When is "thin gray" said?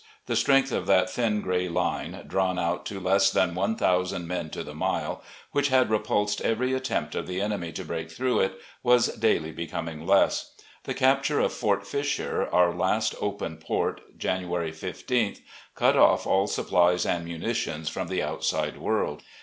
1.11-1.69